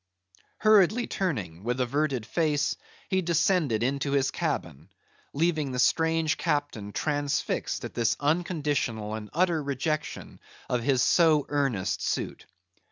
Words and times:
Hurriedly 0.57 1.05
turning, 1.05 1.63
with 1.63 1.79
averted 1.79 2.25
face, 2.25 2.75
he 3.07 3.21
descended 3.21 3.83
into 3.83 4.13
his 4.13 4.31
cabin, 4.31 4.89
leaving 5.31 5.71
the 5.73 5.77
strange 5.77 6.37
captain 6.37 6.91
transfixed 6.91 7.85
at 7.85 7.93
this 7.93 8.17
unconditional 8.19 9.13
and 9.13 9.29
utter 9.31 9.61
rejection 9.61 10.39
of 10.67 10.81
his 10.81 11.03
so 11.03 11.45
earnest 11.49 12.01
suit. 12.01 12.47